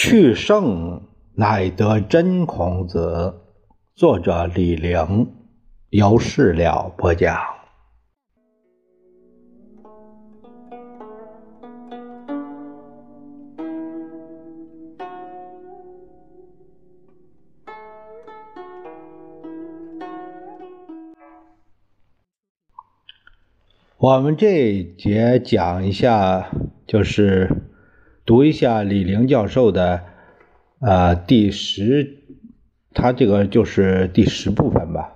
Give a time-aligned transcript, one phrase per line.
[0.00, 1.02] 去圣
[1.34, 3.34] 乃得真孔子。
[3.96, 5.26] 作者李陵，
[5.90, 7.36] 由事了播讲。
[23.96, 26.48] 我们这一节讲一下，
[26.86, 27.57] 就是
[28.28, 30.02] 读一下李陵教授的，
[30.80, 32.18] 呃，第十，
[32.92, 35.14] 他这个就是第十部分吧。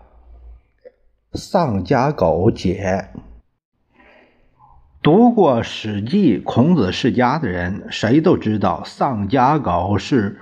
[1.34, 3.10] 丧家狗解。
[5.02, 10.38] 读过《史记·孔子世家》的人，谁都知道丧家狗是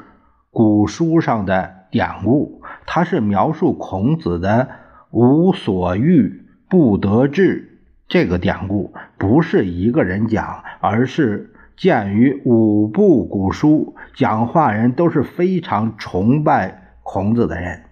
[0.52, 4.68] 古书上的典故，它是描述孔子的
[5.10, 7.80] 无所欲不得志。
[8.06, 17.84] 这个典故不是一个人讲，而是鉴于五部古书，讲话人都是非常崇拜孔子的人。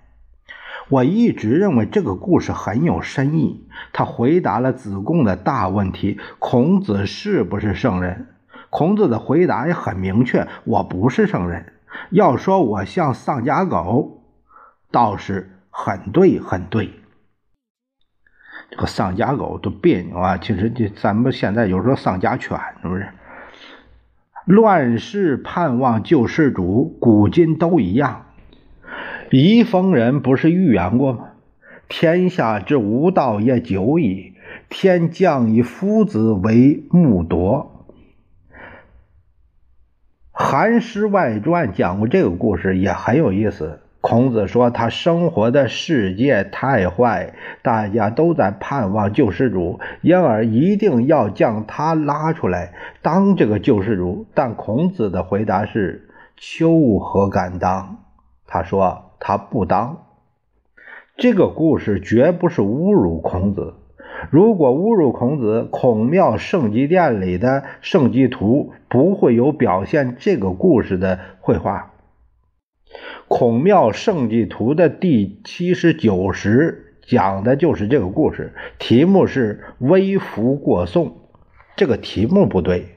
[0.91, 8.27] 我一直认为这个故事很有深意，他回答了子贡的大问题：孔子是不是圣人？
[8.69, 11.73] 孔子的回答也很明确：我不是圣人。
[12.11, 14.23] 要说我像丧家狗，
[14.91, 16.91] 倒是很对，很对。
[18.71, 20.37] 这个丧家狗都别扭啊！
[20.37, 23.09] 其实这咱们现在有时候丧家犬是不是？
[24.49, 28.25] 乱世盼望救世主，古今都一样。
[29.31, 31.29] 宜丰人不是预言过吗？
[31.87, 34.33] 天下之无道也久矣，
[34.71, 37.87] 天降以夫子为木铎。
[40.33, 43.81] 《韩诗外传》讲过这个故事，也很有意思。
[44.01, 56.09] 孔子说：“他生活的世界太坏，大家都在盼望救世主，因而一定要将他拉出来当这个救世主。”但孔子的回答是
[56.39, 57.99] ：“丘何敢当？”
[58.47, 60.05] 他说：“他不当。”
[61.19, 63.75] 这个故事绝不是侮辱孔子。
[64.31, 71.93] 如果侮辱孔子，孔庙圣祭殿里的圣祭图不会有表现这个故事的绘画。
[73.29, 81.19] 孔庙圣迹图的第七十九十讲的就是这个故事，题目是“微服过宋”。
[81.77, 82.97] 这个题目不对，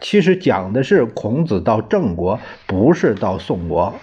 [0.00, 3.94] 其实讲的是孔子到郑国，不是到宋国。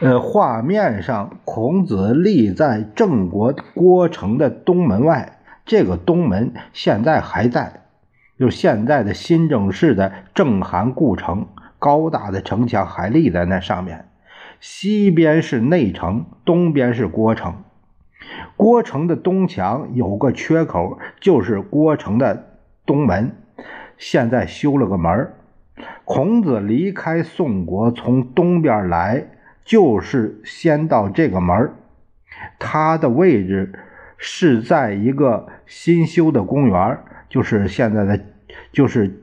[0.00, 7.82] 呃，画面上孔子立在郑国郭城的东门外，这个东门现在还在，
[8.38, 14.04] 就现在的新郑市的郑韩故城，高大的城墙还立在那上面。
[14.60, 17.62] 西边是内城，东边是郭城。
[18.56, 23.32] 郭城的东墙有个缺口，就是郭城的东门。
[23.96, 25.32] 现在修了个门
[26.04, 29.26] 孔子离开宋国，从东边来，
[29.64, 31.72] 就是先到这个门
[32.58, 33.72] 他的位置
[34.16, 36.98] 是在一个新修的公园，
[37.28, 38.20] 就是现在的，
[38.72, 39.22] 就是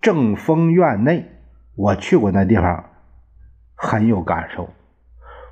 [0.00, 1.26] 正风院内。
[1.74, 2.91] 我去过那地方。
[3.82, 4.70] 很有感受。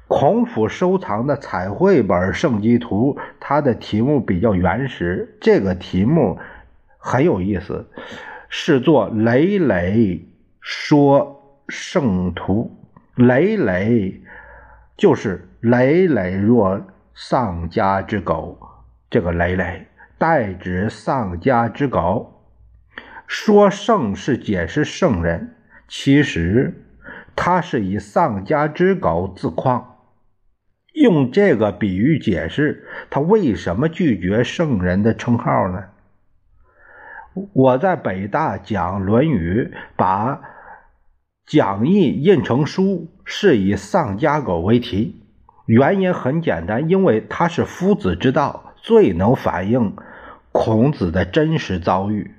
[0.07, 5.37] 孔府收藏的彩绘本圣迹图，它的题目比较原始。
[5.41, 6.39] 这个题目
[6.97, 7.91] 很有意思，
[8.49, 10.25] 是做累累
[10.61, 12.77] 说圣图。
[13.17, 14.23] 累累
[14.97, 16.81] 就是累累若
[17.15, 18.59] 丧家之狗，
[19.11, 19.89] 这个累累
[20.19, 22.47] 代指丧家之狗。
[23.27, 25.57] 说圣是解释圣人，
[25.89, 26.87] 其实。
[27.43, 29.97] 他是以丧家之狗自况，
[30.93, 35.85] 用这个比喻解释他为什么拒绝圣人的称号呢？
[37.55, 40.43] 我在北大讲《论语》，把
[41.47, 45.23] 讲义印成书，是以丧家狗为题。
[45.65, 49.97] 原因很简单，因为它是夫子之道，最能反映
[50.53, 52.35] 孔子的真实遭遇。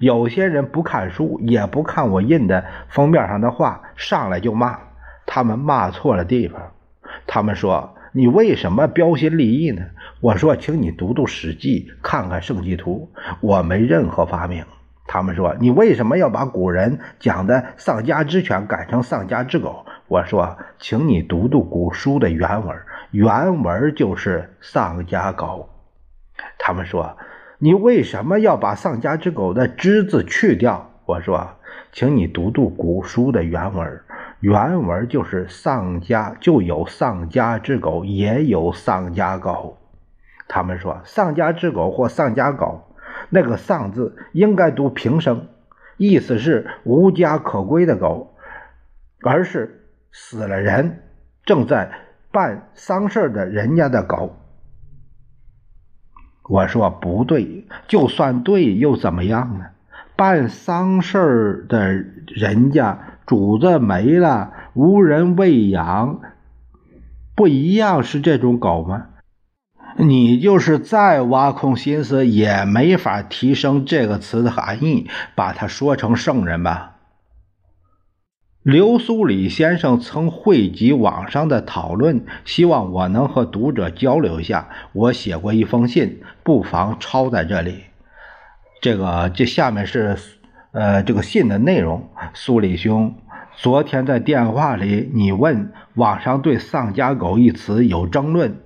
[0.00, 4.78] 有些人不看书，也不看我印的封面上的话，上来就骂。
[5.26, 6.60] 他们骂错了地方。
[7.26, 9.82] 他们说：“你为什么标新立异呢？”
[10.20, 13.10] 我说：“请你读读《史记》，看看《圣迹图》。
[13.40, 14.64] 我没任何发明。”
[15.06, 22.76] 他们说：“你为什么要把古人讲的丧家之犬改成丧家之狗？”我说：“请你读读古书的原文，
[23.10, 25.68] 原文就是丧家狗。”
[26.58, 27.16] 他们说。
[27.62, 30.89] 你为什么要把丧家之狗的“之”字去掉？
[31.10, 31.56] 我说，
[31.90, 34.00] 请你读读古书的原文，
[34.38, 39.76] 原文就是丧家就有丧家之狗，也有丧家狗。
[40.46, 42.94] 他们说，丧家之狗或丧家狗，
[43.28, 45.48] 那个“丧”字应该读平声，
[45.96, 48.36] 意思是无家可归的狗。
[49.22, 51.02] 而是死了人
[51.44, 51.90] 正在
[52.30, 54.36] 办丧事的人家的狗。
[56.48, 59.69] 我说不对，就算对又怎么样呢？
[60.20, 61.94] 办丧事的
[62.26, 66.20] 人家主子没了，无人喂养，
[67.34, 69.06] 不一样是这种狗吗？
[69.96, 76.96] 你就是再挖空心思，也没法提升这个词的含义，把它说成圣人吧。
[78.62, 84.68] 刘苏礼先生曾汇集网上的讨论，希望我能和读者交流一下。
[84.92, 87.84] 我写过一封信，不妨抄在这里。
[88.80, 90.16] 这个，这下面是，
[90.72, 92.08] 呃，这个信的内容。
[92.32, 93.14] 苏里兄，
[93.56, 98.56] 昨天在电话里，你问网上对“丧家狗”一词有争论，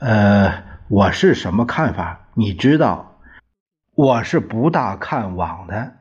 [0.00, 2.26] 呃，我是什么看法？
[2.34, 3.16] 你知道，
[3.94, 5.94] 我是不大看网的。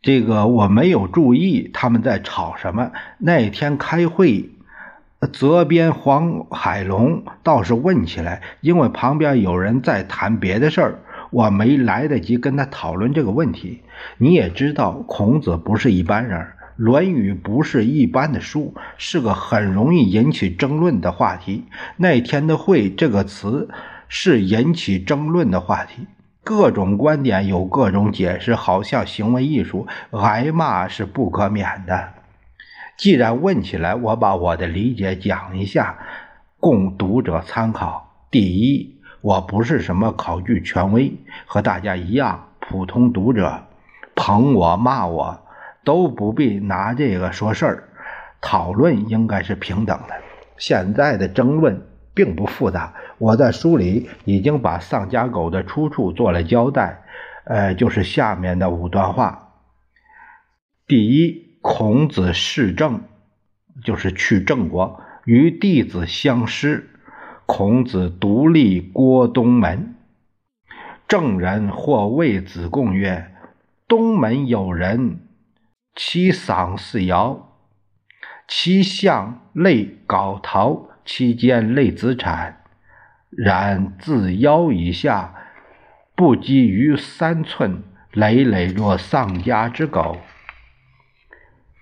[0.00, 2.92] 这个我没有注意他们在吵什么。
[3.18, 4.50] 那天开会，
[5.34, 10.98] 责编黄海龙倒是问起来，因为旁边有人在谈别的事儿，
[11.32, 13.80] 我没来得及跟他讨论这个问题。
[14.18, 16.40] 你也知道，孔子不是一般人，
[16.76, 21.64] 《论语》不是一般的书，是个很容易引起争论的话题。
[21.96, 23.68] 那天的会这个词
[24.08, 26.06] 是引起争论的话题。
[26.44, 32.10] 各种观点有各种解释，好像行为艺术，挨骂是不可免的。
[32.98, 35.96] 既然问起来，我把我的理解讲一下，
[36.58, 38.26] 供读者参考。
[38.30, 41.16] 第一，我不是什么考据权威，
[41.46, 43.62] 和大家一样，普通读者，
[44.14, 45.40] 捧我骂我
[45.84, 47.88] 都不必拿这个说事儿。
[48.42, 50.14] 讨论应该是平等的。
[50.58, 51.86] 现在的争论。
[52.14, 57.04] 并不复杂，我在书里已经把丧家狗的出处做了交代，
[57.44, 59.54] 呃，就是下面的五段话。
[60.86, 63.04] 第一，孔子是政，
[63.82, 66.91] 就是去郑国，与弟子相师。
[67.54, 69.94] 孔子独立郭东门，
[71.06, 73.30] 郑人或谓子贡曰
[73.86, 75.20] ：“东门有人，
[75.94, 77.40] 其丧事爻，
[78.48, 82.62] 其相类皋陶。”其间类子产，
[83.28, 85.34] 然自腰以下
[86.14, 87.82] 不及于三寸，
[88.12, 90.16] 累累若丧家之狗。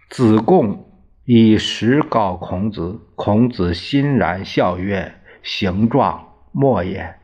[0.08, 0.86] 子贡
[1.26, 7.14] 以实告孔子，孔子欣然笑曰：“形状莫也，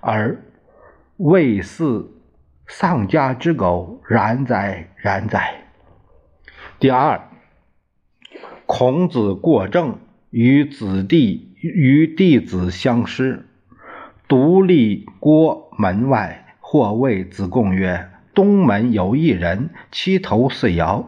[0.00, 0.42] 而
[1.16, 2.10] 未似
[2.66, 5.64] 丧家之狗，然哉然哉。”
[6.78, 7.20] 第二，
[8.66, 9.98] 孔子过正。
[10.30, 13.48] 与子弟与弟子相师，
[14.28, 21.06] 独立郭门外，或谓子贡曰：“东门有一人，其头似爻，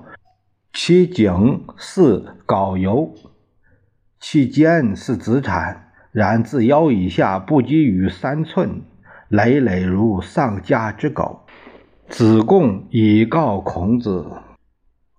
[0.73, 3.15] 其颈似缟游，
[4.19, 8.83] 其肩似子产，然自腰以下不及于三寸，
[9.29, 11.41] 累累如丧家之狗。”
[12.09, 14.27] 子贡以告孔子，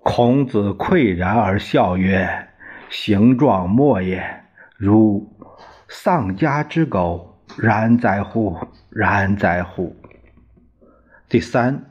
[0.04, 2.50] 孔子喟然而笑曰。
[2.90, 4.44] 形状莫也，
[4.78, 5.36] 如
[5.88, 8.56] 丧家之狗，然哉乎！
[8.92, 9.96] 然哉乎！
[11.28, 11.86] 第三，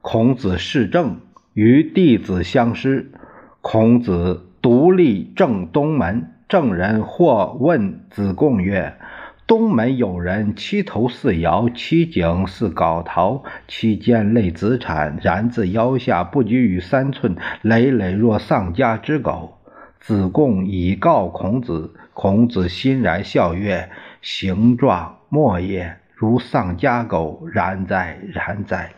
[0.00, 1.20] 孔子弑政，
[1.52, 3.12] 与弟子相师。
[3.60, 8.96] 孔子独立正东门，证人或问子贡曰
[9.46, 19.54] ：“东门有人，其头似尧，其颈似皋陶，其肩类子产，然自腰下不及于三寸，累累若丧家之狗。”
[19.98, 23.90] 子贡以告孔子，孔子欣然笑曰
[24.22, 28.92] ：“形状莫也，如丧家狗，然哉然哉。”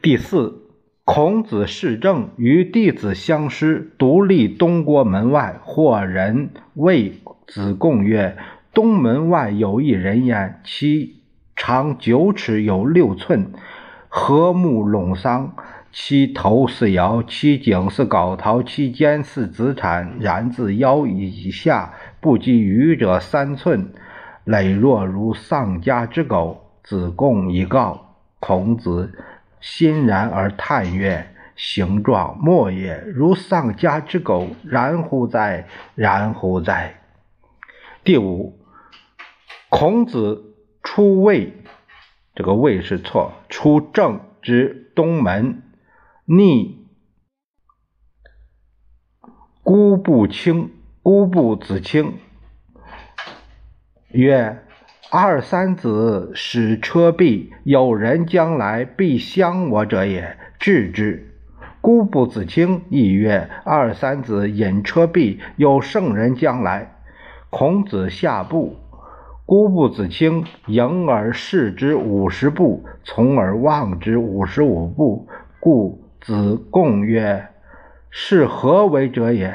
[0.00, 0.61] 第四，
[1.14, 5.60] 孔子弑政，与弟子相失，独立东郭门外。
[5.62, 8.38] 或人谓子贡曰
[8.72, 11.16] ：“东门外有一人焉，其
[11.54, 13.52] 长九尺有六寸，
[14.08, 15.54] 和睦陇桑。”
[15.92, 21.92] 其头似尧，其颈似皋陶，其肩似子产，然自腰以下
[22.22, 23.92] 不及余者三寸，
[24.46, 26.70] 羸若如丧家之狗。
[26.82, 29.12] 子贡以告孔子，
[29.62, 35.68] 欣然而叹曰：“形状莫也，如丧家之狗，然乎哉！
[35.94, 37.00] 然乎哉！”
[38.02, 38.58] 第五，
[39.68, 41.62] 孔子出魏，
[42.34, 45.62] 这个魏是错，出郑之东门。
[46.24, 46.88] 逆
[49.62, 52.18] 孤不清，孤不子清
[54.08, 54.64] 曰
[55.14, 61.28] ：“二三子使车壁，有人将来必相我者也。”治之。
[61.82, 66.94] 孤不子卿亦曰：“二三子引车壁，有圣人将来。”
[67.50, 68.78] 孔子下步，
[69.44, 75.28] 孤不子卿迎而视之五十步，从而望之五十五步。
[75.60, 77.48] 故子贡曰
[78.08, 79.54] ：“是何为者也？”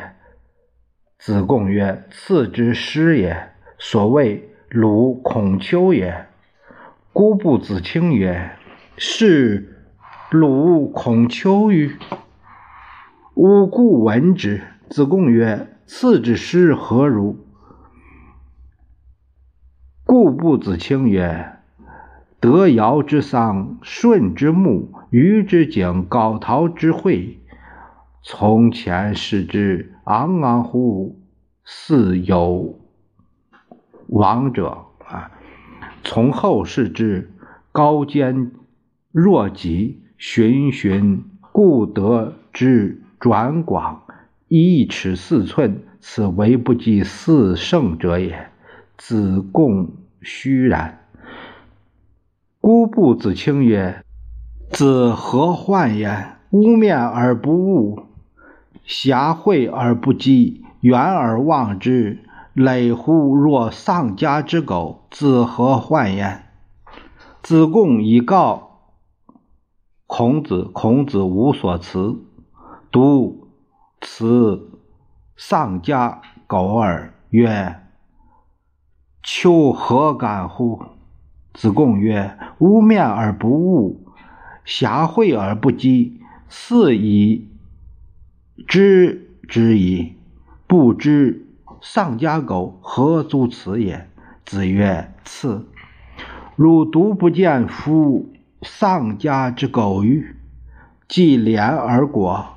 [1.17, 3.35] 子贡曰：“次之师也。
[3.79, 6.27] 所谓鲁孔丘也。”
[7.13, 8.51] 孤不子清曰
[8.97, 9.75] ：“是
[10.29, 11.95] 鲁孔丘于？”
[13.33, 14.61] 吾故闻之。
[14.89, 17.37] 子贡曰：“次之师何如？”
[20.05, 21.57] 故不子清曰
[22.39, 27.39] ：“德尧之桑，舜之墓，禹之井，皋陶之会。
[28.21, 31.19] 从前视之，昂昂乎，
[31.65, 32.79] 似有
[34.07, 35.31] 王者啊！
[36.03, 37.31] 从后视之，
[37.71, 38.51] 高坚
[39.11, 44.03] 若脊，循循，故得之。”转广
[44.47, 48.49] 一尺四寸，此为不及四圣者也。
[48.95, 49.89] 子贡
[50.21, 50.99] 虚然。
[52.61, 54.03] 孤不子清曰
[54.69, 56.37] ：“子何患焉？
[56.51, 58.03] 污面而不悟，
[58.83, 62.19] 狭惠而不积，远而望之，
[62.57, 65.05] 累乎若丧家之狗。
[65.11, 66.45] 子何患焉？”
[67.43, 68.79] 子贡以告
[70.07, 72.17] 孔子，孔子无所辞。
[72.89, 73.47] 独
[74.01, 74.71] 此
[75.35, 77.75] 丧家狗耳，曰
[79.21, 80.81] ：“丘何敢乎？”
[81.53, 84.07] 子贡曰：“污面而不悟，
[84.65, 87.47] 狭惠而不积，是以
[88.67, 90.15] 知之矣。
[90.65, 91.46] 不知
[91.81, 94.09] 丧家狗何足此也？”
[94.45, 95.67] 子曰：“赐。
[96.55, 98.29] 汝独不见夫
[98.61, 100.33] 丧家之狗欤？
[101.07, 102.53] 既怜而果。”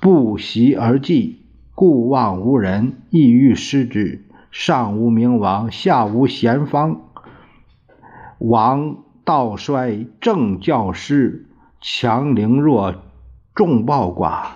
[0.00, 4.24] 不习而祭，故望无人，亦欲失之。
[4.50, 7.02] 上无明王，下无贤方。
[8.38, 11.46] 王道衰，政教失，
[11.80, 12.96] 强凌弱，
[13.54, 14.46] 众暴寡。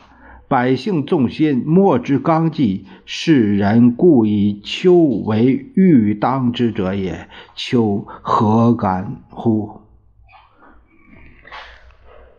[0.49, 2.87] 百姓众心，莫之纲纪。
[3.05, 7.29] 世人故以丘为欲当之者也。
[7.55, 9.81] 丘何敢乎？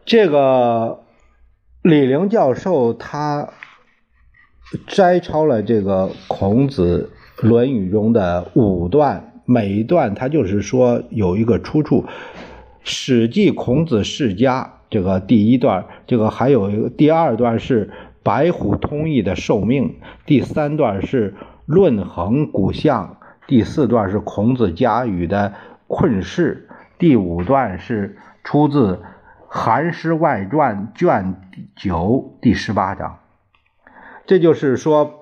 [0.05, 1.03] 这个。
[1.83, 3.49] 李陵教授他
[4.87, 7.11] 摘抄了这个孔子
[7.47, 12.01] 《论语》中的五段，每一段他就是说有一个出处，
[12.83, 17.91] 《史记·孔子世家》这个第一段，这个还有第二段是
[18.23, 23.17] 白虎通义的寿命，第三段是论衡古象，
[23.47, 25.53] 第四段是孔子家语的
[25.87, 26.67] 困世，
[26.97, 28.99] 第五段是出自。
[29.49, 31.35] 《韩诗外传》卷
[31.77, 33.19] 九第十八章，
[34.25, 35.21] 这就是说，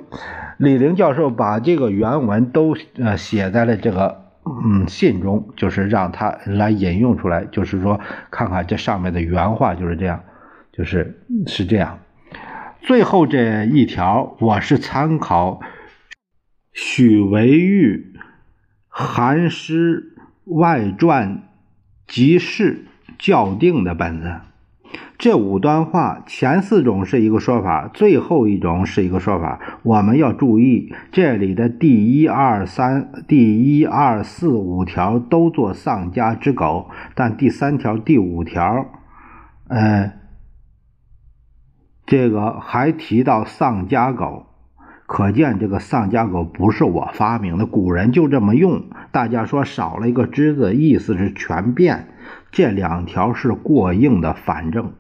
[0.58, 8.00] 李陵教授把这个原文都呃写在了这个嗯信中，就是让他来引用出来，就是说
[8.32, 10.24] 看看这上面的原话就是这样，
[10.72, 12.00] 就是是这样。
[12.82, 15.62] 最后这一条，我是参考
[16.74, 18.14] 许维玉
[18.88, 21.44] 《韩诗外传
[22.08, 22.86] 集释》。
[23.18, 24.42] 校订的本子，
[25.26, 29.60] 这五段话前四种是一个说法，最后一种是一个说法。
[29.82, 38.86] 我们要注意，这里的第一、二、三、第一、二、四、五条都做丧家之狗，但第三条、第五条，
[39.68, 40.14] 呃，
[42.06, 44.46] 这个还提到丧家狗，
[45.08, 48.84] 可见这个丧家狗不是我发明的，古人就这么用。
[49.12, 52.10] 大家说少了一个之字，意思是全变。
[52.52, 54.94] 这两条是过硬的反证。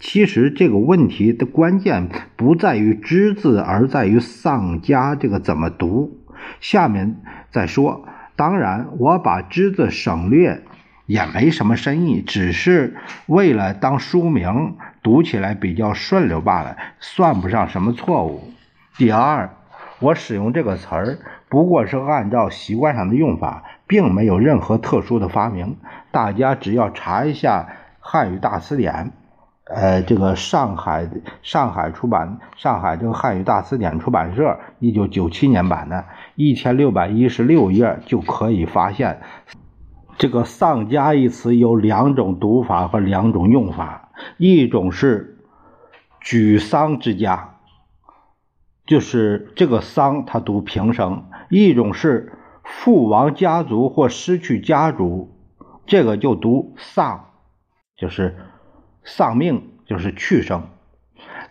[0.00, 6.18] 其实这个问题的关键不在于“之”字，而在于“丧家”这个怎么读。
[6.60, 7.16] 下面
[7.50, 8.04] 再说。
[8.34, 10.62] 当然，我把“之”字省略
[11.06, 18.52] 也没什么深意，只是为了当书名读起来比较顺溜罢了，算不上什么错误。
[18.96, 19.50] 第二，
[20.00, 23.62] 我使用这个词儿不过是按照习惯上的用法。
[23.90, 25.76] 并没有任何特殊的发明，
[26.12, 27.66] 大家只要查一下
[27.98, 29.10] 汉语大词典，
[29.72, 31.08] 呃，这个上海
[31.42, 39.20] 上海出版上海这个汉语大词典出版社一九九七年版的，一千六百一十六页就可以发现，
[40.18, 45.38] 这个“丧家”一词有两种读法和两种用法，一种是
[46.20, 47.54] 举丧之家，
[48.86, 52.32] 就是这个“丧”它读平声；一种是。
[52.62, 55.34] 父亡家族或失去家族，
[55.86, 57.24] 这个就读丧，
[57.96, 58.36] 就是
[59.12, 60.62] 丧命，就是去生。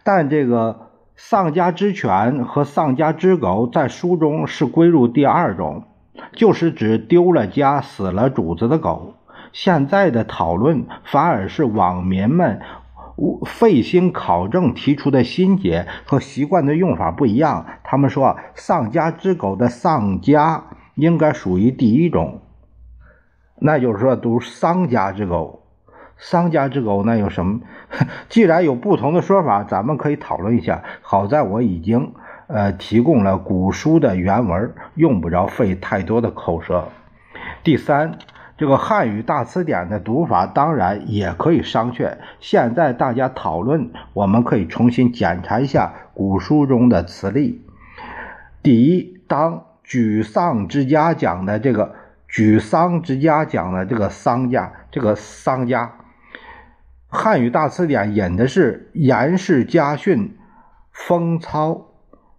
[0.06, 5.84] 但这个丧家之犬和丧家之狗在书中是归入第二种，
[6.32, 9.16] 就是指丢了家、死了主子的狗。
[9.51, 12.62] 现在的讨论反而是网民们
[13.46, 17.66] 费心考证提出的心结和习惯的用法不一样。
[17.84, 20.63] 他们说，丧家之狗的丧家
[20.96, 22.39] 应该属于第一种，
[23.60, 25.59] 那就是说读丧家之狗。
[26.20, 27.62] 丧家之狗那有什么？
[28.28, 30.84] 既然有不同的说法，咱们可以讨论一下。
[31.02, 32.12] 好在我已经
[32.48, 36.90] 呃提供了古书的原文，用不着费太多的口舌。
[37.64, 38.20] 第三，
[38.58, 42.18] 这个汉语大词典的读法当然也可以商榷。
[42.42, 47.66] 现在大家讨论，我们可以重新检查一下古书中的词例。
[48.62, 51.96] 第一，当沮丧之家讲的这个
[52.30, 55.94] 沮丧之家讲的这个丧家，这个丧家。
[57.12, 60.38] 汉语大词典引的是严氏家训
[60.92, 61.88] 风操，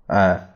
[0.06, 0.48] 呃，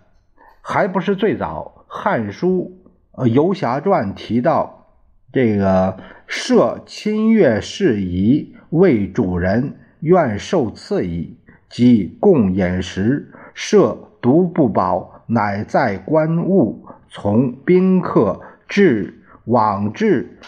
[0.61, 1.85] 还不是最早。
[1.89, 2.79] 汉书
[3.27, 4.87] 游侠传提到
[5.33, 11.37] 这个设亲阅事宜，为主人愿受赐矣，
[11.69, 13.33] 即供饮食。
[13.53, 20.39] 设独不饱，乃在官物，从宾客至往至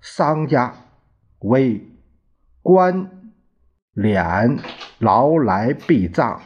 [0.00, 0.74] 丧家
[1.38, 1.91] 为。
[2.62, 3.10] 官
[3.94, 4.58] 敛
[4.98, 6.40] 劳来必葬，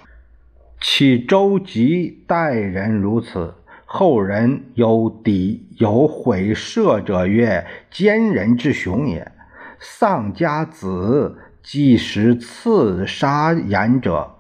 [0.81, 3.55] 其周吉待人如此。
[3.85, 9.31] 后人有抵有毁社者曰：“奸人之雄也。”
[9.79, 14.35] 丧家子即时刺杀言者，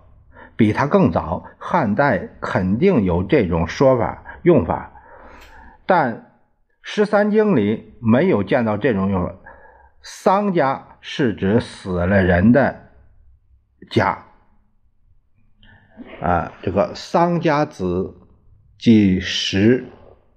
[0.57, 1.45] 比他更早。
[1.59, 4.93] 汉代肯定有这种说法用法，
[5.87, 6.33] 但
[6.83, 9.35] 十三经里没有见到这种用法。
[10.07, 10.89] 丧家。
[11.09, 12.91] 是指死了人的
[13.89, 14.25] 家
[16.21, 18.17] 啊，这个丧家子
[18.77, 19.87] 即食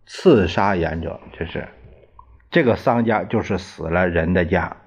[0.05, 1.67] 刺杀言者，就是
[2.51, 4.77] 这个丧家就是死了人的家。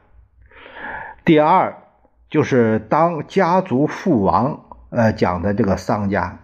[1.25, 1.83] 第二
[2.31, 6.38] 就是当家族父王，呃，讲的这个丧家，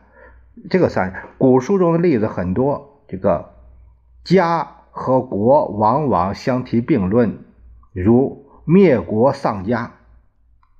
[0.69, 3.55] 这个丧古书中的例子很多，这个
[4.25, 7.39] 家和国往往相提并论，
[8.01, 8.45] 如。
[8.71, 9.95] 灭国丧家，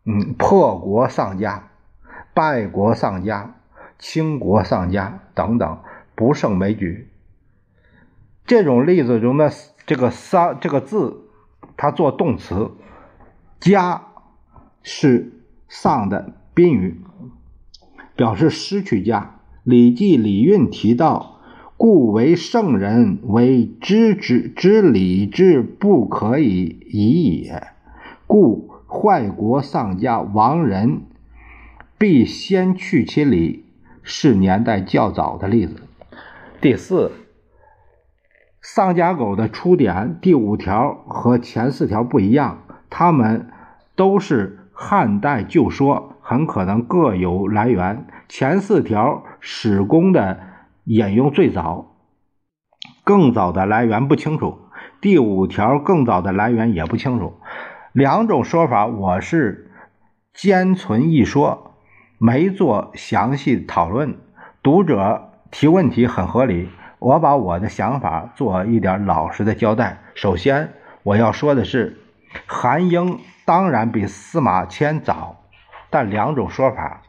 [0.05, 1.71] 嗯，破国丧家，
[2.35, 3.55] 败国丧家，
[3.99, 5.79] 倾国丧家等等，
[6.15, 7.09] 不胜枚举。
[8.45, 9.51] 这种例子中的
[9.87, 11.31] 这个“丧”这个字，
[11.79, 12.73] 它做动词
[13.59, 14.09] ，“家”
[14.85, 15.33] 是
[15.67, 17.01] 丧的宾语，
[18.17, 19.41] 表示失去家。
[19.65, 21.38] 《礼记·礼运》提到。
[21.79, 27.69] 故为圣人为知之知礼之不可以已也。
[28.27, 31.03] 故坏国丧家亡人，
[31.97, 33.65] 必先去其礼，
[34.03, 35.77] 是年代较早的例子。
[36.61, 37.13] 第四，
[38.61, 42.59] 丧家狗的出典第五条和前四条不一样，
[42.91, 43.47] 它们
[43.95, 48.05] 都是汉代旧说，很可能各有来源。
[48.29, 50.41] 前四条史公的
[50.89, 51.97] 引用最早，
[53.05, 54.71] 更早的来源不清楚。
[55.03, 57.35] 第五条更早的来源也不清楚。
[57.93, 59.71] 两种说法，我是
[60.33, 61.75] 兼存一说，
[62.17, 64.17] 没做详细讨论。
[64.63, 66.71] 读者提问题很合理，
[67.01, 69.99] 我把我的想法做一点老实的交代。
[70.15, 70.73] 首先，
[71.03, 71.99] 我要说的是，
[72.47, 75.45] 韩英当然比司马迁早，
[75.91, 77.03] 但两种说法，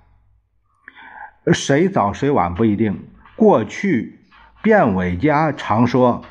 [1.53, 3.08] 谁早谁晚不一定。
[3.39, 4.19] 过去，
[4.61, 6.25] 卞伟家常说。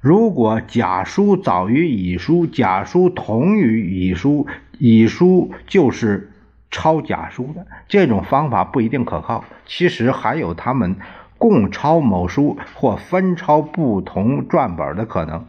[0.00, 4.46] 如果甲书早于乙书，甲书同于乙书，
[4.78, 6.32] 乙书就是
[6.70, 7.66] 抄甲书的。
[7.86, 9.44] 这种方法不一定可靠。
[9.66, 10.96] 其实还有他们
[11.36, 15.44] 共抄某书或分抄不同传本的可能。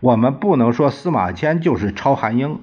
[0.00, 2.60] 我们不能说司马迁就是抄韩英，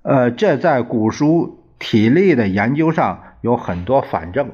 [0.00, 4.48] 呃，这在古书体例的研究上有很多反证。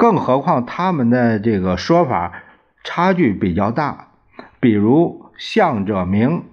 [0.00, 2.42] 更何况他们的这个说法
[2.82, 4.08] 差距比较大，
[4.58, 6.44] 比如向者明，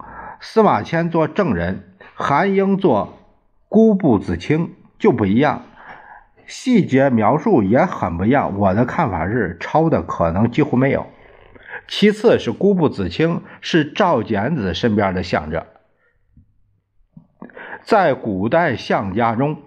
[0.41, 3.17] 司马迁做证人，韩英做
[3.69, 5.61] 孤步子卿就不一样，
[6.45, 8.59] 细节描述也很不一样。
[8.59, 11.07] 我的看法是抄的可能几乎没有。
[11.87, 15.67] 其次是孤步子卿是赵简子身边的相者，
[17.81, 19.61] 在古代相家中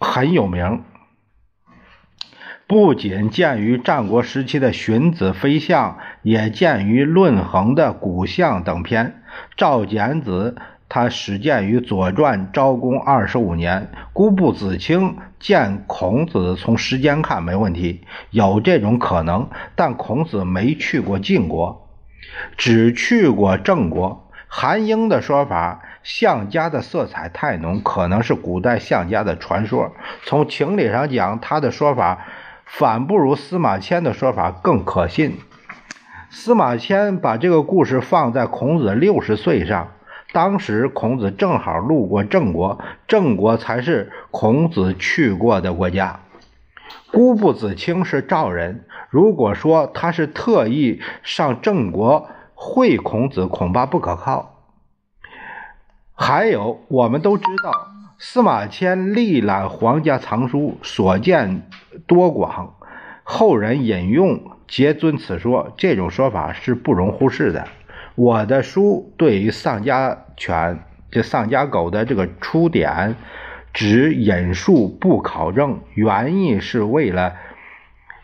[0.00, 0.84] 很有名。
[2.72, 9.22] 不仅见于战国时期的《荀子·飞象》，也见于《论衡》的《古象》等篇。
[9.58, 10.56] 赵简子
[10.88, 13.90] 他始建于《左传》昭公二十五年。
[14.14, 19.50] 孤不子卿见孔子，从时间看没问题，有这种可能。
[19.76, 21.90] 但孔子没去过晋国，
[22.56, 24.30] 只去过郑国。
[24.48, 29.92] 韩英的说法，项家的色彩太浓，可能是古代项家的传说。
[30.24, 32.26] 从情理上讲，他的说法
[32.72, 35.36] 反不如司马迁的说法更可信。
[36.30, 39.88] 司马迁把这个故事放在孔子六十岁上。
[40.32, 46.20] 当时孔子正好路过郑国，郑国才是孔子去过的国家。
[47.12, 54.64] 姑不子清是赵人，如果说他是特意上郑国会孔子，恐怕不可靠。
[56.14, 61.68] 还有，我们都知道司马迁历览皇家藏书，所见
[62.06, 62.74] 多广，
[63.22, 67.64] 后人引用皆遵此说，这种说法是不容忽视的。
[68.14, 73.16] 我的书对于丧家犬、这丧家狗的这个出典，
[73.72, 77.34] 只引述不考证，原意是为了，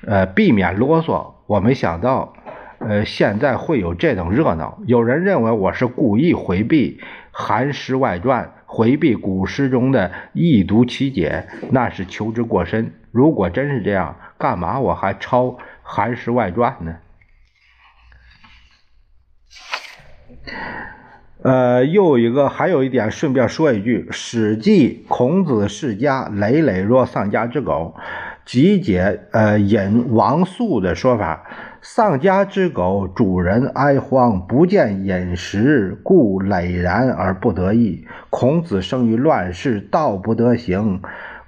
[0.06, 1.32] 呃，避免啰嗦。
[1.46, 2.34] 我没想到，
[2.78, 4.78] 呃，现在会有这种热闹。
[4.86, 7.00] 有人认为我是故意回避
[7.30, 12.92] 《韩诗外传》，回避古诗中的易读奇解，那是求之过深。
[13.10, 15.46] 如果真是这样，干嘛我还抄
[15.82, 16.96] 《韩诗外传》呢？
[21.42, 27.94] 呃，又一个，还有一点，顺便说一句，《史记·孔子世家》累累若丧家之狗，
[28.44, 31.46] 集解呃引王肃的说法：
[31.80, 38.04] 丧家之狗，主人哀荒，不见饮食，故累然而不得意。
[38.30, 41.00] 孔子生于乱世，道不得行，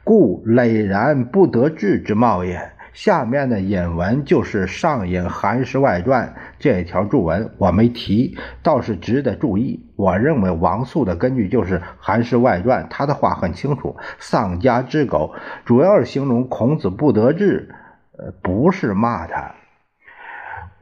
[0.04, 2.70] 故累然不得志之貌也。
[2.92, 9.84] 下面的引文就是上引《韩诗外传》这条注文，我没提，倒是值得注意。
[9.96, 17.74] 我认为王肃的根据就是《韩诗外传》，他的话很清楚，“丧家之狗”主要是形容孔子不得志，
[18.16, 19.54] 呃，不是骂他。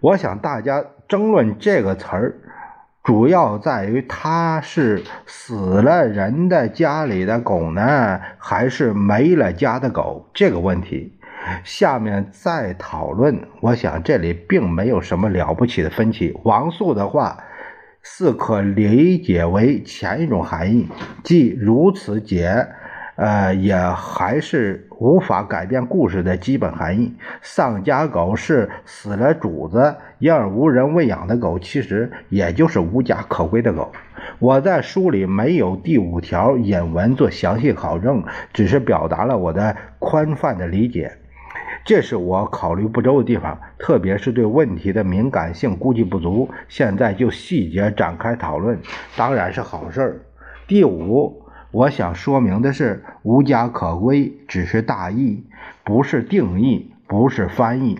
[0.00, 2.34] 我想大家争论这个词儿，
[3.02, 11.18] 主要在于他是死了人的家里的狗呢，还是没了家的狗这个问题。
[11.64, 16.38] 下面再讨论，我想这里并没有什么了不起的分歧。
[16.44, 17.44] 王素的话
[18.02, 20.88] 似可理解为前一种含义，
[21.24, 22.68] 即如此解，
[23.16, 27.14] 呃，也还是无法改变故事的基本含义。
[27.40, 33.90] 丧家狗是死了主子，因而无人喂养的狗，其实也就是无家可归的狗。
[34.40, 41.12] 我在书里没有第五条引文做详细考证，只是表达了我的宽泛的理解。
[41.84, 46.50] 这是我考虑不周的地方，特别是对问题的敏感性估计不足。
[46.68, 48.78] 现在就细节展开讨论，
[49.16, 50.20] 当然是好事儿。
[50.66, 55.44] 第五，我想说明的是，无家可归只是大意，
[55.85, 57.98] 不是定义，不是翻译。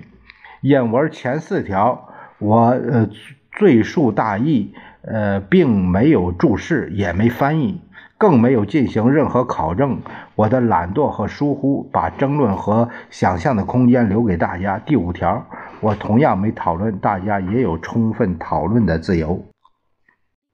[0.63, 3.09] 引文前四条，我呃
[3.53, 7.81] 赘述大意，呃，并没有注释，也没翻译。
[8.17, 10.01] 更没有进行任何考证，
[10.35, 14.77] 我的懒惰和疏忽把争论和想象的空间留给大家。
[14.77, 15.47] 第五条，
[15.81, 19.45] 我同样没讨论，大家也有充分讨论的自由。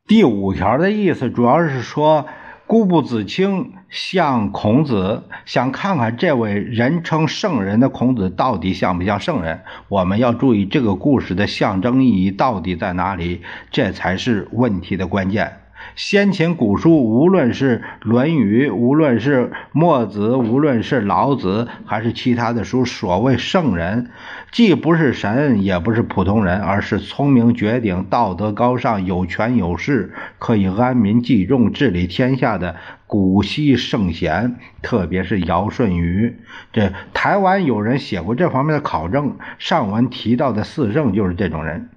[0.07, 2.27] 第五条的意思主要是说，
[2.67, 9.61] 姑不自清像孔子，想看看这位人称圣人的孔子到底像不像圣人。
[9.89, 15.64] 我们要注意这个故事的象征意义到底在哪里，这才是问题的关键。
[15.97, 24.11] 先秦古书，无论是《论语》，无论是墨子，无论是老子，还是其他的书，所谓圣人，
[24.51, 32.75] 既不是神，也不是普通人，而是聪明绝顶、道德高尚、有权有势，可以安民济众、治理天下的
[33.07, 34.57] 古稀圣贤。
[34.83, 36.39] 特别是尧舜禹，
[36.73, 41.89] 这台湾有人写过这方面的考证，上文提到的四圣就是这种人，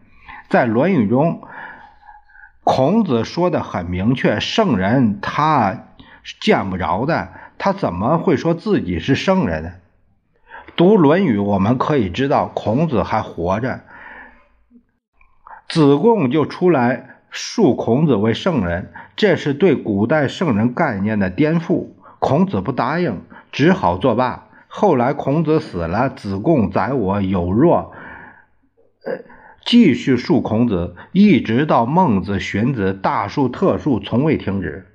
[0.49, 1.41] 在《论语》中。
[2.69, 5.85] 孔子说的很明确，圣人他
[6.41, 9.71] 见不着的，他怎么会说自己是圣人呢？
[10.75, 13.79] 读《论语》，我们可以知道孔子还活着，
[15.69, 21.87] 子贡就出来述孔子为圣人，这是对古代圣人概念的颠覆。
[22.19, 23.21] 孔子不答应，
[23.53, 24.43] 只好作罢。
[24.67, 27.93] 后来孔子死了，子贡载我有若，
[29.67, 34.87] 继续述孔子，一直到孟子、荀子大述特述，从未停止。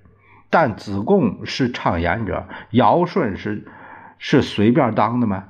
[0.48, 3.66] 但子贡是畅言者，尧舜是
[4.16, 5.44] 是随便当的吗？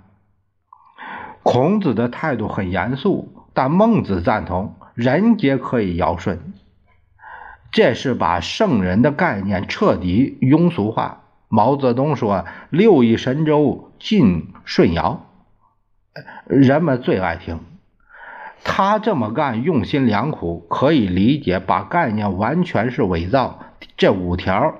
[1.44, 6.52] 孔子的态度很严肃，但孟子赞同，人皆可以尧舜。
[7.70, 11.22] 这是把圣人的概念彻底庸俗化。
[11.48, 15.26] 毛泽东说：“六亿神州尽舜尧。”
[16.44, 17.60] 人们最爱听。
[18.64, 21.58] 他这么干用心良苦，可以理解。
[21.58, 23.58] 把概念完全是伪造。
[23.96, 24.74] 这五条，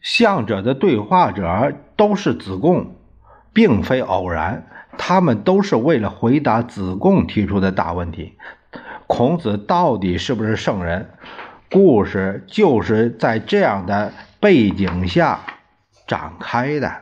[0.00, 2.96] 向者的对话者都是子贡，
[3.52, 4.66] 并非偶然。
[4.98, 8.36] 他们都是为了回答子贡提出的大问题：
[9.06, 11.10] 孔子到底是不是圣人？
[11.70, 15.40] 故事就是在这样的背景下
[16.06, 16.92] 展开的。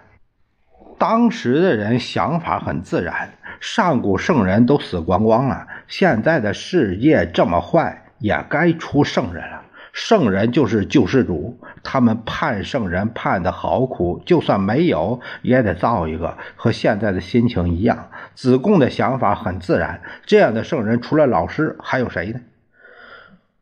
[0.98, 9.62] 当时的人想法很自然，上古圣人都死光光了，现在的世界这么坏，也该出圣人了。
[9.92, 16.36] 圣人就是救世主，他们盼圣人盼的好苦，就算没有也得造一个。
[16.54, 18.10] 和现在的心情一样。
[18.34, 22.40] 子贡的想法很自然，这样的圣人除了老师还有谁呢？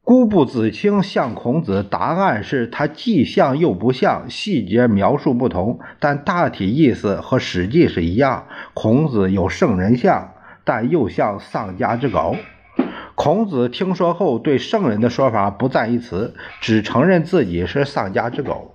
[0.02, 8.46] 孤不子清像孔子，答案是他既像又不像，细节描述不同，但大体意思和《史记》是一样。
[8.74, 10.34] 孔子有圣人像，
[10.66, 12.36] 但又像丧家之狗。
[13.14, 18.74] 孔子听说后，对圣人的说法不赞一词，只承认自己是丧家之狗。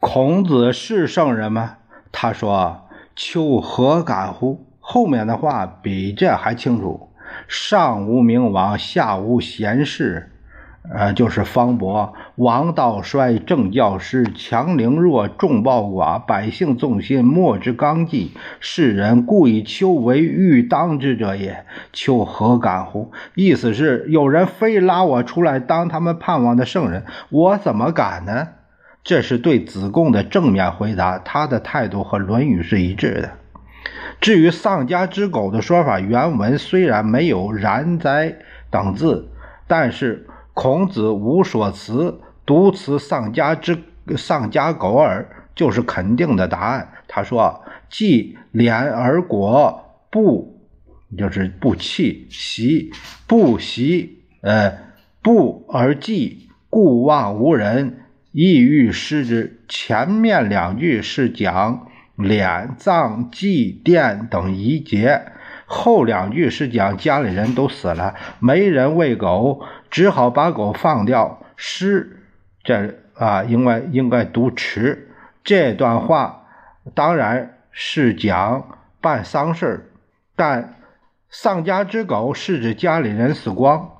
[0.00, 1.78] 孔子是圣人吗？
[2.12, 7.08] 他说：“丘何敢乎？”后面的话比这还清楚
[7.48, 10.32] ：“上无明王，下无贤士。”
[10.90, 18.32] 呃，就是方伯，王道衰，政教失，强凌弱，众暴寡，百姓纵心，莫之纲纪。
[18.58, 21.66] 世人故以丘为欲当之者也。
[21.92, 23.12] 丘何敢乎？
[23.34, 28.48] 意思是有人非拉我出来当他们盼望的圣人，我怎么敢呢？
[29.04, 33.30] 这是对子贡的正面回答，他的态度和《论语》是一致的。
[34.22, 38.36] 至于丧家之狗的说法，原文虽然没有“然哉”
[38.70, 39.28] 等字，
[39.66, 40.26] 但是。
[40.60, 43.78] 孔子无所辞，独辞丧家之
[44.16, 46.88] 丧家狗耳，就是肯定的答案。
[47.06, 50.60] 他说：“既廉而果不，
[51.16, 52.90] 就是不弃习
[53.28, 54.76] 不习，呃，
[55.22, 58.00] 不而祭，故望无人，
[58.32, 65.22] 意欲失之。”前面两句是讲敛葬祭奠等仪节。
[65.70, 71.40] 后两句是讲家里人都死了，没人喂狗，只好把狗放掉。
[71.56, 72.22] 诗
[72.64, 75.10] 这啊，应该应该读迟。
[75.44, 76.46] 这段话
[76.94, 79.92] 当然是讲办丧事
[80.34, 80.74] 但
[81.28, 83.90] 丧家之狗是指家里人死光，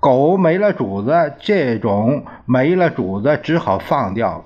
[0.00, 4.44] 狗没了主子，这种没了主子只好放掉。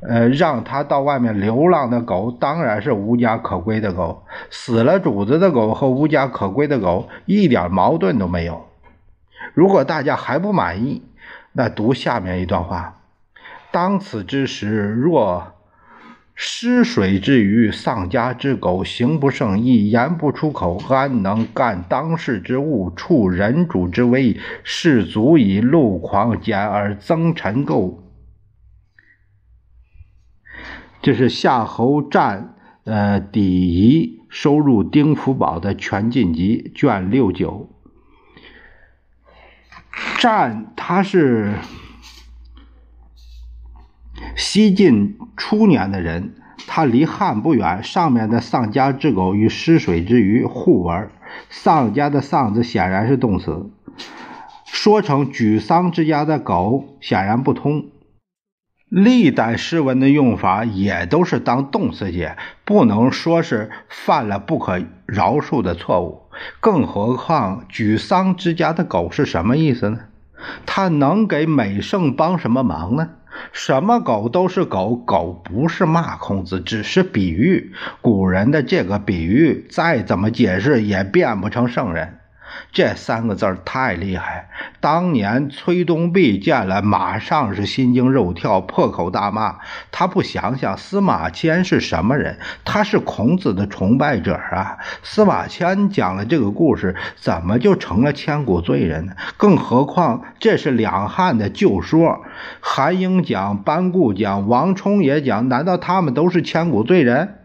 [0.00, 8.66] 呃，让它到外面流浪的狗当然是无家可归的狗，死了主子的狗和无家可归的狗一点矛盾都没有。
[9.52, 11.02] 如果大家还不满意，
[11.52, 13.00] 那读下面一段话：
[13.70, 15.52] 当此之时，若
[16.34, 24.38] 失水之鱼、丧家之狗，行不胜意，言不出口，安能干当世之物，处人主之危？
[24.62, 27.92] 是足以戮狂，简而增陈垢。
[31.02, 37.70] 这是夏侯湛呃底仪收入丁福宝的全晋集卷六九。
[40.18, 41.54] 湛他是
[44.36, 46.34] 西晋初年的人，
[46.66, 47.82] 他离汉不远。
[47.82, 51.10] 上面的丧家之狗与失水之鱼互文，
[51.48, 53.70] 丧家的丧字显然是动词，
[54.66, 57.86] 说成举丧之家的狗显然不通。
[58.90, 66.22] 历代诗文的用法也都是当动词解，不能说是犯了不可饶恕的错误。
[66.58, 70.00] 更何况举丧之家的狗是什么意思呢？
[70.66, 73.10] 他能给美圣帮什么忙呢？
[73.52, 77.72] 什么狗都是狗，狗不是骂孔子，只是比喻。
[78.00, 82.16] 古人的这个比喻，再怎么解释也变不成圣人。
[82.72, 84.48] 这三个字太厉害！
[84.80, 89.56] 当年崔东壁见了，马上是心惊肉跳，破口大骂。
[89.90, 92.38] 他不想想司马迁是什么人？
[92.64, 94.78] 他是孔子的崇拜者啊！
[95.02, 99.12] 司马迁讲了这个故事，怎么就成了千古罪人呢？
[99.36, 102.24] 更何况这是两汉的旧说，
[102.60, 107.39] 韩英讲，班固讲，王充也讲，难道他们都是千古罪人？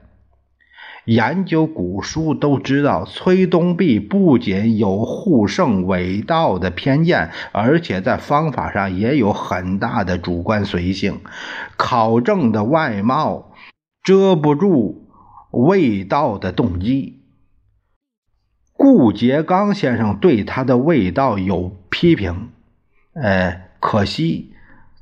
[1.05, 11.19] 研究古书都知道，崔东壁不仅有护圣伪道的偏见，而且在方法上也有很大的主观随性。
[11.77, 13.51] 考证的外貌
[14.01, 15.07] 遮不住
[15.51, 17.21] 味道的动机。
[18.73, 22.49] 顾颉刚先生对他的味道有批评，
[23.13, 24.54] 呃，可惜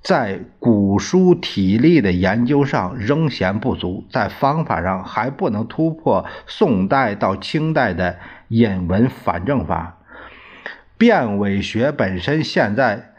[0.03, 8.17] 在古书体例的研究上仍嫌不足，在方法上还不能突破宋代到清代的
[8.49, 9.97] 引文反正法。
[10.97, 13.13] 变伪学本身现在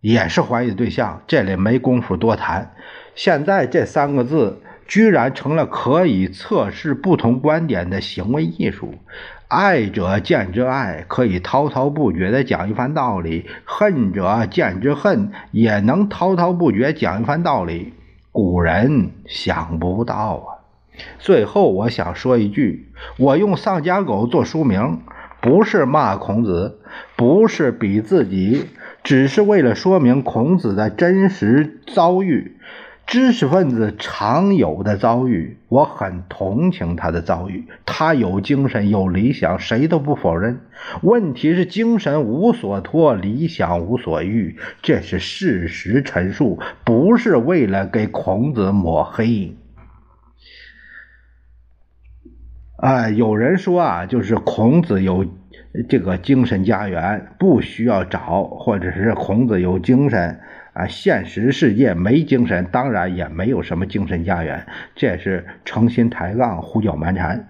[0.00, 2.72] 也是怀疑对象，这里没工夫多谈。
[3.14, 8.96] 现在这三个字居然成了可以测试不同观点的行为艺术。
[9.46, 17.92] 爱者见之爱，可以滔滔不绝地讲一番道理；恨者见之恨，也能滔滔不绝讲一番道理。
[18.32, 20.66] 古人想不到啊！
[21.20, 24.98] 最后，我想说一句：我用丧家狗做书名。
[25.40, 26.80] 不是骂孔子，
[27.16, 28.66] 不是比自己，
[29.02, 32.58] 只是为了说明孔子的真实遭遇，
[33.10, 35.56] 知识分子常有的遭遇。
[35.66, 40.60] 我很同情他的遭遇，他有精神，有理想，谁都不否认。
[41.02, 49.56] 问题是精神无所托，理想无所欲，这是事实陈述，不是为了给孔子抹黑。
[52.76, 55.26] 啊，有人说啊，就是孔子有
[55.88, 60.40] 这个精神家园，不需要找，或者是孔子有精神
[60.80, 67.48] 啊，现实世界没精神，当然也没有什么精神家园，这也是诚心抬杠、胡搅蛮缠。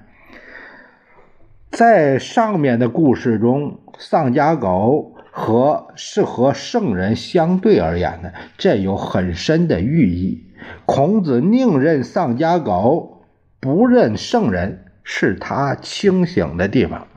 [1.71, 10.47] 在上面的故事中，丧家狗和是和圣人相对而言的，这有很深的寓意。
[10.85, 13.23] 孔子宁认丧家狗，
[13.61, 14.87] 不认圣人。
[15.03, 17.09] 是他清醒的地方，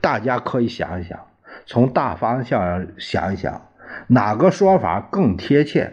[0.00, 1.18] 大家可以想一想，
[1.66, 3.60] 从大方向想一想，
[4.08, 5.92] 哪个说法更贴切？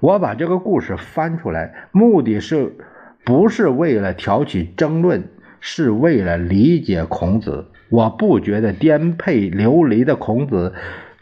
[0.00, 2.76] 我把这个故事翻出来，目的是
[3.24, 5.22] 不是为了挑起争论，
[5.60, 7.68] 是为了理解孔子。
[7.88, 10.74] 我不觉得颠沛流离的孔子，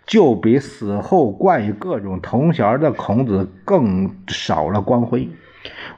[0.07, 5.29] 就比死后冠以各种头衔的孔子更少了光辉。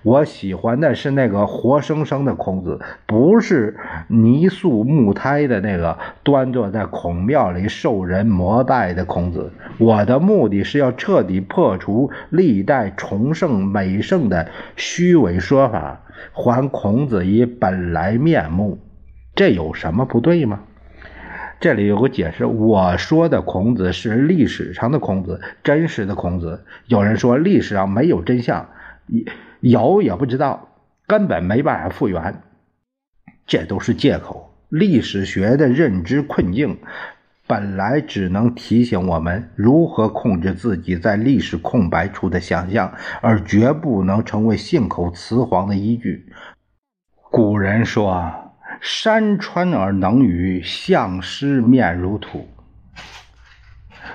[0.02, 3.76] 我喜欢的是那个活生生的孔子，不是
[4.08, 9.52] 泥塑木胎的那个端坐在孔庙里受人膜拜的孔子。
[9.78, 18.78] 我的目的是要彻底破除历代崇圣美圣的虚伪说法，还孔子以本来面目。
[19.34, 20.60] 这有什么不对吗？
[21.58, 26.64] 这里有个解释，我说的孔子是历史上的孔子，真实的孔子。
[26.86, 28.68] 有人说历史上没有真相。
[29.62, 30.68] 有也不知道，
[31.06, 32.42] 根本没办法复原，
[33.46, 34.52] 这都是借口。
[34.68, 36.78] 历史学的认知困境，
[37.46, 46.32] 本来只能提醒我们如何控制自己在历史空白处的想象，而绝不能成为信口雌黄的依据。
[47.30, 52.48] 古人说：“山川而能语，相师面如土；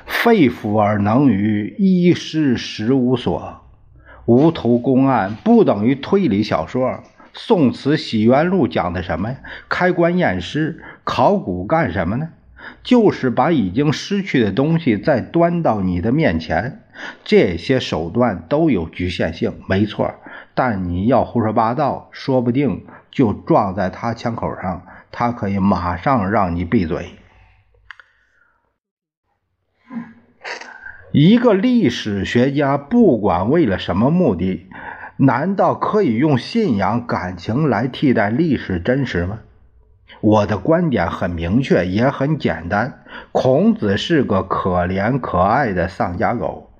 [0.05, 3.61] 肺腑而能语，医师实无所。”
[4.27, 7.01] 无头公案不等于推理小说。
[7.33, 9.37] 宋词《洗冤录》讲的什么呀？
[9.69, 12.29] 开棺验尸、考古干什么呢？
[12.83, 16.81] 就是把已经失去的东西再端到你的面前。
[17.23, 20.13] 这些手段都有局限性，没错。
[20.53, 27.11] 但你要胡说八道，说不定就撞在他枪口上，他可以马上让你闭嘴。
[31.13, 34.67] 一个历史学家不管为了什么目的，
[35.15, 39.39] 难道可以用信仰感情来替代历史真实吗？
[40.19, 46.71] 我的观点很明确，也很简单：孔子是个可怜可爱的丧家狗，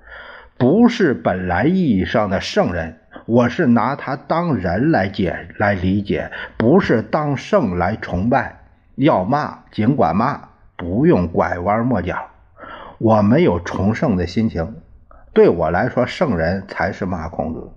[0.58, 2.98] 不是本来意义上的圣人。
[3.24, 8.60] 我是拿他当人来解来理解，不是当圣来崇拜。
[8.94, 12.28] 要骂尽管骂，不用拐弯抹角。
[12.98, 14.76] 我没有崇圣的心情，
[15.32, 17.70] 对我来说，圣人才是骂孔子。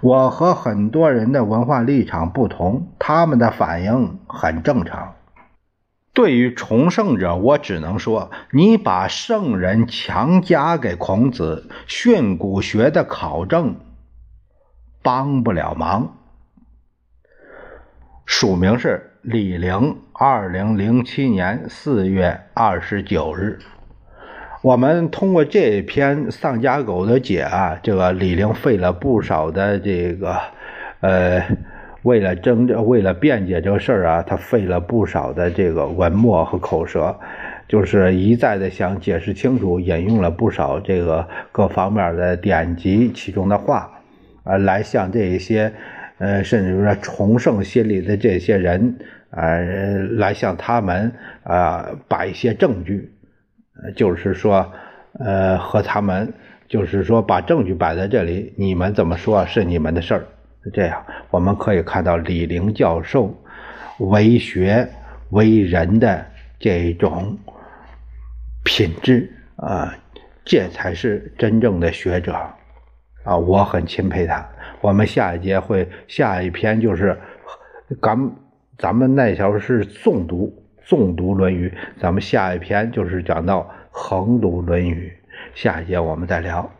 [0.00, 5.14] 我和很多人的文化立场不同，他们的反应很正常。
[6.12, 13.76] 对于崇圣者，我只能说，你把圣人强加给孔子，训诂学的考证
[15.02, 16.18] 帮不了忙。
[18.26, 23.58] 署名是李陵，二零零七年四月二十九日。
[24.62, 30.38] 我们通过这篇丧家狗的解啊，这个李陵费了不少的这个，
[31.00, 31.42] 呃，
[32.02, 37.18] 为了争为了辩解这个事儿啊，他费了不少的这个文墨和口舌，
[37.66, 43.90] 就是一再的想解释清楚，引用了不少这个各方面的典籍其中的话，
[44.44, 45.72] 啊，来向这一些，
[46.18, 48.96] 呃，甚至说崇圣心理的这些人，
[49.30, 49.58] 啊，
[50.18, 51.10] 来向他们
[51.42, 53.10] 啊摆一些证据。
[53.96, 54.72] 就是说，
[55.18, 56.32] 呃，和他们
[56.68, 60.26] 就是说把证据摆在这里，你们怎么说是你们的事儿。
[60.72, 63.34] 这样，我们可以看到李陵教授
[63.98, 64.88] 为学
[65.30, 66.24] 为人的
[66.60, 67.36] 这种
[68.64, 69.92] 品质啊，
[70.44, 72.32] 这才是真正的学者
[73.24, 73.36] 啊！
[73.36, 74.48] 我很钦佩他。
[74.80, 77.18] 我们下一节会下一篇就是
[78.00, 78.32] 咱
[78.78, 81.68] 咱们那时候是诵读纵读《论语》，
[82.00, 85.12] 咱们下一篇就是讲到横读《论语》。
[85.60, 86.70] 下一节我们再聊。